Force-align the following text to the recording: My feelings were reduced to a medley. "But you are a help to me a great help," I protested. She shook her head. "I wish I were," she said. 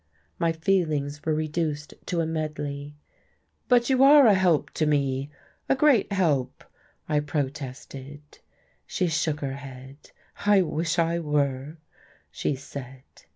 My 0.39 0.51
feelings 0.51 1.23
were 1.23 1.33
reduced 1.35 1.93
to 2.07 2.21
a 2.21 2.25
medley. 2.25 2.95
"But 3.67 3.87
you 3.87 4.03
are 4.03 4.25
a 4.25 4.33
help 4.33 4.71
to 4.71 4.87
me 4.87 5.29
a 5.69 5.75
great 5.75 6.11
help," 6.11 6.63
I 7.07 7.19
protested. 7.19 8.21
She 8.87 9.05
shook 9.07 9.41
her 9.41 9.57
head. 9.57 10.09
"I 10.43 10.63
wish 10.63 10.97
I 10.97 11.19
were," 11.19 11.77
she 12.31 12.55
said. 12.55 13.03